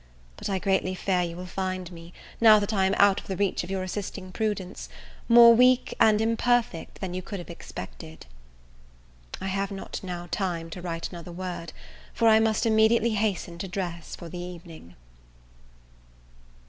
but 0.35 0.49
I 0.49 0.57
greatly 0.57 0.95
fear 0.95 1.21
you 1.21 1.35
will 1.37 1.45
find 1.45 1.91
me, 1.91 2.11
now 2.39 2.57
that 2.57 2.73
I 2.73 2.85
am 2.87 2.95
out 2.97 3.21
of 3.21 3.27
the 3.27 3.37
reach 3.37 3.63
of 3.63 3.69
your 3.69 3.83
assisting 3.83 4.31
prudence, 4.31 4.89
more 5.29 5.53
weak 5.53 5.93
and 5.99 6.19
imperfect 6.19 6.99
than 6.99 7.13
you 7.13 7.21
could 7.21 7.37
have 7.37 7.51
expected. 7.51 8.25
I 9.39 9.45
have 9.49 9.69
not 9.69 9.99
now 10.01 10.27
time 10.31 10.71
to 10.71 10.81
write 10.81 11.11
another 11.11 11.31
word, 11.31 11.71
for 12.15 12.27
I 12.27 12.39
must 12.39 12.65
immediately 12.65 13.11
hasten 13.11 13.59
to 13.59 13.67
dress 13.67 14.15
for 14.15 14.27
the 14.27 14.39
evening. 14.41 14.95